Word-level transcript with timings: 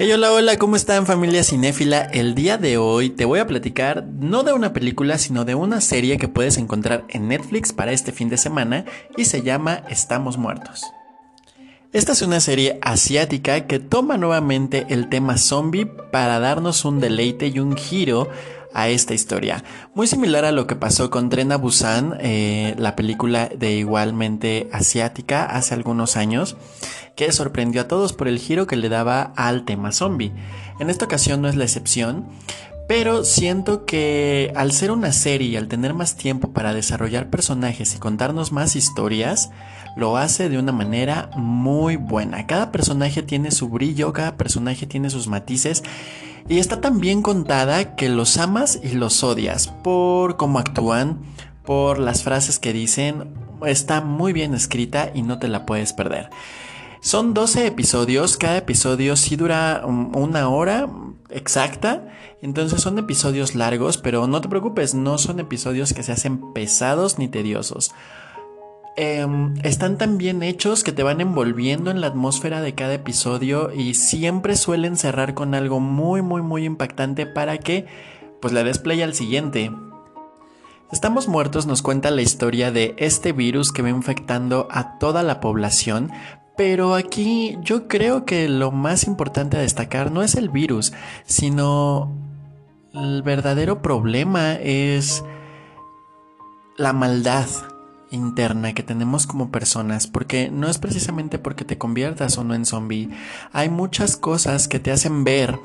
Hey, 0.00 0.12
hola, 0.12 0.30
hola, 0.30 0.56
¿cómo 0.58 0.76
están 0.76 1.06
familia 1.06 1.42
cinéfila? 1.42 2.02
El 2.02 2.36
día 2.36 2.56
de 2.56 2.78
hoy 2.78 3.10
te 3.10 3.24
voy 3.24 3.40
a 3.40 3.48
platicar 3.48 4.04
no 4.04 4.44
de 4.44 4.52
una 4.52 4.72
película, 4.72 5.18
sino 5.18 5.44
de 5.44 5.56
una 5.56 5.80
serie 5.80 6.18
que 6.18 6.28
puedes 6.28 6.56
encontrar 6.56 7.04
en 7.08 7.26
Netflix 7.26 7.72
para 7.72 7.90
este 7.90 8.12
fin 8.12 8.28
de 8.28 8.36
semana 8.36 8.84
y 9.16 9.24
se 9.24 9.42
llama 9.42 9.82
Estamos 9.88 10.38
Muertos. 10.38 10.84
Esta 11.92 12.12
es 12.12 12.22
una 12.22 12.38
serie 12.38 12.78
asiática 12.80 13.66
que 13.66 13.80
toma 13.80 14.18
nuevamente 14.18 14.86
el 14.88 15.08
tema 15.08 15.36
zombie 15.36 15.86
para 15.86 16.38
darnos 16.38 16.84
un 16.84 17.00
deleite 17.00 17.48
y 17.48 17.58
un 17.58 17.76
giro 17.76 18.28
a 18.78 18.88
esta 18.88 19.12
historia. 19.12 19.64
Muy 19.92 20.06
similar 20.06 20.44
a 20.44 20.52
lo 20.52 20.68
que 20.68 20.76
pasó 20.76 21.10
con 21.10 21.30
Tren 21.30 21.50
a 21.50 21.56
Busan, 21.56 22.16
eh, 22.20 22.76
la 22.78 22.94
película 22.94 23.48
de 23.48 23.72
igualmente 23.72 24.68
asiática 24.72 25.44
hace 25.44 25.74
algunos 25.74 26.16
años, 26.16 26.56
que 27.16 27.32
sorprendió 27.32 27.82
a 27.82 27.88
todos 27.88 28.12
por 28.12 28.28
el 28.28 28.38
giro 28.38 28.68
que 28.68 28.76
le 28.76 28.88
daba 28.88 29.32
al 29.34 29.64
tema 29.64 29.90
zombie. 29.90 30.32
En 30.78 30.90
esta 30.90 31.06
ocasión 31.06 31.42
no 31.42 31.48
es 31.48 31.56
la 31.56 31.64
excepción, 31.64 32.28
pero 32.86 33.24
siento 33.24 33.84
que 33.84 34.52
al 34.54 34.70
ser 34.70 34.92
una 34.92 35.10
serie 35.12 35.48
y 35.48 35.56
al 35.56 35.66
tener 35.66 35.92
más 35.92 36.14
tiempo 36.14 36.52
para 36.52 36.72
desarrollar 36.72 37.30
personajes 37.30 37.96
y 37.96 37.98
contarnos 37.98 38.52
más 38.52 38.76
historias, 38.76 39.50
lo 39.96 40.16
hace 40.16 40.48
de 40.48 40.56
una 40.56 40.70
manera 40.70 41.30
muy 41.36 41.96
buena. 41.96 42.46
Cada 42.46 42.70
personaje 42.70 43.24
tiene 43.24 43.50
su 43.50 43.68
brillo, 43.68 44.12
cada 44.12 44.36
personaje 44.36 44.86
tiene 44.86 45.10
sus 45.10 45.26
matices 45.26 45.82
y 46.48 46.58
está 46.58 46.80
tan 46.80 47.00
bien 47.00 47.22
contada 47.22 47.96
que 47.96 48.08
los 48.08 48.38
amas 48.38 48.78
y 48.82 48.92
los 48.92 49.22
odias 49.24 49.68
por 49.68 50.36
cómo 50.36 50.58
actúan, 50.58 51.20
por 51.64 51.98
las 51.98 52.22
frases 52.22 52.58
que 52.58 52.72
dicen. 52.72 53.34
Está 53.66 54.00
muy 54.00 54.32
bien 54.32 54.54
escrita 54.54 55.10
y 55.14 55.22
no 55.22 55.38
te 55.38 55.48
la 55.48 55.66
puedes 55.66 55.92
perder. 55.92 56.30
Son 57.00 57.34
12 57.34 57.66
episodios, 57.66 58.36
cada 58.36 58.56
episodio 58.56 59.16
sí 59.16 59.36
dura 59.36 59.82
una 59.84 60.48
hora 60.48 60.88
exacta, 61.30 62.08
entonces 62.42 62.80
son 62.80 62.98
episodios 62.98 63.54
largos, 63.54 63.98
pero 63.98 64.26
no 64.26 64.40
te 64.40 64.48
preocupes, 64.48 64.94
no 64.94 65.18
son 65.18 65.38
episodios 65.40 65.92
que 65.92 66.02
se 66.02 66.12
hacen 66.12 66.52
pesados 66.52 67.18
ni 67.18 67.28
tediosos. 67.28 67.92
Em, 69.00 69.54
están 69.62 69.96
tan 69.96 70.18
bien 70.18 70.42
hechos 70.42 70.82
que 70.82 70.90
te 70.90 71.04
van 71.04 71.20
envolviendo 71.20 71.92
en 71.92 72.00
la 72.00 72.08
atmósfera 72.08 72.60
de 72.60 72.74
cada 72.74 72.94
episodio 72.94 73.72
y 73.72 73.94
siempre 73.94 74.56
suelen 74.56 74.96
cerrar 74.96 75.34
con 75.34 75.54
algo 75.54 75.78
muy 75.78 76.20
muy 76.20 76.42
muy 76.42 76.64
impactante 76.64 77.24
para 77.24 77.58
que 77.58 77.86
pues 78.40 78.52
le 78.52 78.64
des 78.64 78.80
play 78.80 79.00
al 79.02 79.14
siguiente. 79.14 79.70
Estamos 80.90 81.28
muertos 81.28 81.64
nos 81.64 81.80
cuenta 81.80 82.10
la 82.10 82.22
historia 82.22 82.72
de 82.72 82.96
este 82.98 83.30
virus 83.30 83.70
que 83.70 83.82
va 83.82 83.88
infectando 83.88 84.66
a 84.68 84.98
toda 84.98 85.22
la 85.22 85.38
población, 85.38 86.10
pero 86.56 86.96
aquí 86.96 87.56
yo 87.62 87.86
creo 87.86 88.24
que 88.24 88.48
lo 88.48 88.72
más 88.72 89.04
importante 89.04 89.56
a 89.56 89.60
destacar 89.60 90.10
no 90.10 90.24
es 90.24 90.34
el 90.34 90.48
virus, 90.48 90.92
sino 91.24 92.10
el 92.92 93.22
verdadero 93.22 93.80
problema 93.80 94.54
es 94.54 95.22
la 96.76 96.92
maldad 96.92 97.46
interna 98.10 98.72
que 98.72 98.82
tenemos 98.82 99.26
como 99.26 99.50
personas, 99.50 100.06
porque 100.06 100.50
no 100.50 100.68
es 100.68 100.78
precisamente 100.78 101.38
porque 101.38 101.64
te 101.64 101.78
conviertas 101.78 102.38
o 102.38 102.44
no 102.44 102.54
en 102.54 102.66
zombie, 102.66 103.10
hay 103.52 103.68
muchas 103.68 104.16
cosas 104.16 104.68
que 104.68 104.78
te 104.78 104.90
hacen 104.90 105.24
ver 105.24 105.58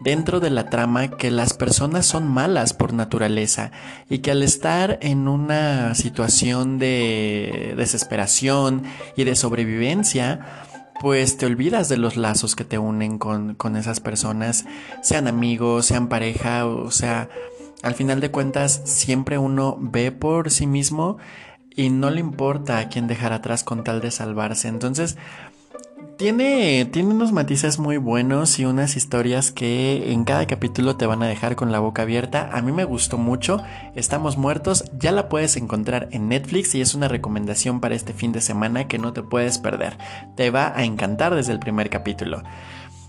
dentro 0.00 0.40
de 0.40 0.50
la 0.50 0.70
trama 0.70 1.08
que 1.08 1.30
las 1.30 1.54
personas 1.54 2.06
son 2.06 2.28
malas 2.28 2.72
por 2.72 2.92
naturaleza 2.92 3.72
y 4.08 4.18
que 4.18 4.30
al 4.30 4.42
estar 4.42 4.98
en 5.02 5.28
una 5.28 5.94
situación 5.94 6.78
de 6.78 7.74
desesperación 7.76 8.84
y 9.16 9.24
de 9.24 9.34
sobrevivencia, 9.34 10.64
pues 11.00 11.36
te 11.36 11.46
olvidas 11.46 11.88
de 11.88 11.96
los 11.96 12.16
lazos 12.16 12.56
que 12.56 12.64
te 12.64 12.78
unen 12.78 13.18
con, 13.18 13.54
con 13.54 13.76
esas 13.76 14.00
personas, 14.00 14.66
sean 15.02 15.28
amigos, 15.28 15.86
sean 15.86 16.08
pareja, 16.08 16.66
o 16.66 16.90
sea, 16.90 17.28
al 17.82 17.94
final 17.94 18.20
de 18.20 18.30
cuentas 18.30 18.80
siempre 18.84 19.38
uno 19.38 19.76
ve 19.80 20.10
por 20.10 20.50
sí 20.50 20.66
mismo 20.66 21.18
y 21.78 21.90
no 21.90 22.10
le 22.10 22.18
importa 22.18 22.78
a 22.78 22.88
quién 22.88 23.06
dejar 23.06 23.32
atrás 23.32 23.62
con 23.62 23.84
tal 23.84 24.00
de 24.00 24.10
salvarse. 24.10 24.66
Entonces, 24.66 25.16
tiene, 26.16 26.84
tiene 26.86 27.10
unos 27.14 27.30
matices 27.30 27.78
muy 27.78 27.98
buenos 27.98 28.58
y 28.58 28.64
unas 28.64 28.96
historias 28.96 29.52
que 29.52 30.12
en 30.12 30.24
cada 30.24 30.44
capítulo 30.48 30.96
te 30.96 31.06
van 31.06 31.22
a 31.22 31.28
dejar 31.28 31.54
con 31.54 31.70
la 31.70 31.78
boca 31.78 32.02
abierta. 32.02 32.50
A 32.52 32.62
mí 32.62 32.72
me 32.72 32.82
gustó 32.82 33.16
mucho. 33.16 33.62
Estamos 33.94 34.36
muertos. 34.36 34.90
Ya 34.98 35.12
la 35.12 35.28
puedes 35.28 35.56
encontrar 35.56 36.08
en 36.10 36.28
Netflix 36.28 36.74
y 36.74 36.80
es 36.80 36.96
una 36.96 37.06
recomendación 37.06 37.78
para 37.78 37.94
este 37.94 38.12
fin 38.12 38.32
de 38.32 38.40
semana 38.40 38.88
que 38.88 38.98
no 38.98 39.12
te 39.12 39.22
puedes 39.22 39.58
perder. 39.58 39.96
Te 40.34 40.50
va 40.50 40.76
a 40.76 40.82
encantar 40.82 41.36
desde 41.36 41.52
el 41.52 41.60
primer 41.60 41.90
capítulo. 41.90 42.42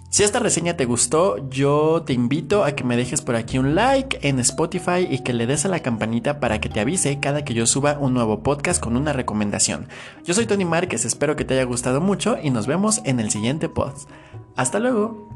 Si 0.10 0.24
esta 0.24 0.40
reseña 0.40 0.76
te 0.76 0.86
gustó, 0.86 1.38
yo 1.50 2.02
te 2.04 2.14
invito 2.14 2.64
a 2.64 2.72
que 2.72 2.84
me 2.84 2.98
dejes 2.98 3.22
por 3.22 3.36
aquí 3.36 3.60
un 3.60 3.76
like 3.76 4.28
en 4.28 4.40
Spotify 4.40 5.08
y 5.08 5.22
que 5.22 5.34
le 5.34 5.46
des 5.46 5.66
a 5.66 5.70
la 5.70 5.82
campanita 5.82 6.40
para 6.40 6.60
que 6.60 6.68
te 6.68 6.80
avise 6.80 7.20
cada 7.20 7.44
que 7.44 7.54
yo 7.54 7.68
suba 7.68 7.96
un 8.00 8.16
nuevo 8.16 8.42
podcast 8.42 8.82
con 8.82 8.98
una 8.98 9.14
recomendación. 9.14 9.88
Yo 10.26 10.34
soy 10.34 10.48
Tony 10.48 10.66
Márquez, 10.66 11.06
espero 11.06 11.36
que 11.36 11.46
te 11.46 11.54
haya 11.54 11.64
gustado 11.64 12.02
mucho 12.02 12.38
y 12.42 12.50
nos 12.50 12.66
vemos 12.66 13.02
en 13.04 13.20
el 13.20 13.30
siguiente 13.30 13.70
post. 13.70 14.10
Hasta 14.56 14.80
luego. 14.80 15.29